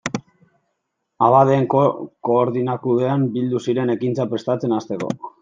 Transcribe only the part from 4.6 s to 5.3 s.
hasteko.